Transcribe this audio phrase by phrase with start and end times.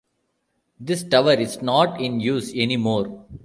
[0.79, 3.23] This tower is not in use any more.